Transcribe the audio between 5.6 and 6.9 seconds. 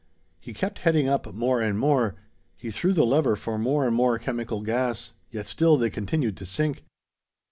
they continued to sink.